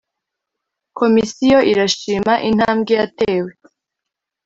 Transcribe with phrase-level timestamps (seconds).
[0.97, 3.51] komisiyo irashima intambwe yatewe